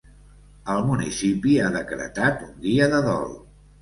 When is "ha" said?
1.65-1.67